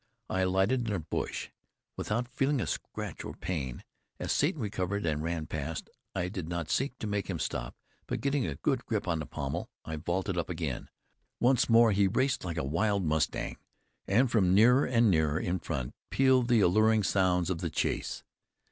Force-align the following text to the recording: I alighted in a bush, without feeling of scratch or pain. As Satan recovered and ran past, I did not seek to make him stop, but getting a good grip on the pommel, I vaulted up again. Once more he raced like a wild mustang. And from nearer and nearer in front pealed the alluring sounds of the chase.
I 0.31 0.39
alighted 0.41 0.87
in 0.87 0.95
a 0.95 0.99
bush, 0.99 1.49
without 1.95 2.27
feeling 2.27 2.59
of 2.59 2.69
scratch 2.71 3.23
or 3.23 3.35
pain. 3.35 3.83
As 4.19 4.31
Satan 4.31 4.59
recovered 4.59 5.05
and 5.05 5.21
ran 5.21 5.45
past, 5.45 5.91
I 6.15 6.27
did 6.27 6.49
not 6.49 6.71
seek 6.71 6.97
to 6.97 7.05
make 7.05 7.29
him 7.29 7.37
stop, 7.37 7.75
but 8.07 8.19
getting 8.19 8.47
a 8.47 8.55
good 8.55 8.83
grip 8.87 9.07
on 9.07 9.19
the 9.19 9.27
pommel, 9.27 9.69
I 9.85 9.97
vaulted 9.97 10.39
up 10.39 10.49
again. 10.49 10.89
Once 11.39 11.69
more 11.69 11.91
he 11.91 12.07
raced 12.07 12.43
like 12.43 12.57
a 12.57 12.63
wild 12.63 13.05
mustang. 13.05 13.57
And 14.07 14.31
from 14.31 14.55
nearer 14.55 14.85
and 14.87 15.11
nearer 15.11 15.39
in 15.39 15.59
front 15.59 15.93
pealed 16.09 16.47
the 16.47 16.61
alluring 16.61 17.03
sounds 17.03 17.51
of 17.51 17.59
the 17.59 17.69
chase. 17.69 18.23